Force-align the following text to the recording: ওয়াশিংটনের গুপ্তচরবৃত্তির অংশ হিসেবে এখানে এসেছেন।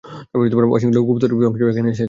ওয়াশিংটনের 0.33 1.05
গুপ্তচরবৃত্তির 1.07 1.49
অংশ 1.49 1.57
হিসেবে 1.57 1.71
এখানে 1.73 1.87
এসেছেন। 1.87 1.99